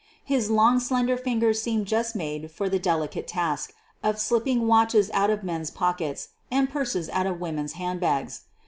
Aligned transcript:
His 0.25 0.49
long, 0.49 0.79
slender 0.79 1.15
fingers 1.15 1.61
seemed 1.61 1.85
just 1.85 2.15
made 2.15 2.49
for 2.49 2.67
the 2.67 2.79
delicate 2.79 3.27
task 3.27 3.71
of 4.01 4.17
slipping 4.19 4.65
watches 4.65 5.11
out 5.13 5.29
of 5.29 5.43
men's 5.43 5.69
pockets 5.69 6.29
and 6.49 6.67
purses 6.67 7.07
out 7.09 7.27
of 7.27 7.39
women's 7.39 7.73
handbags. 7.73 8.45